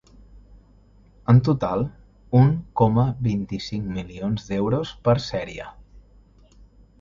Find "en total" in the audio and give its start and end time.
1.33-1.85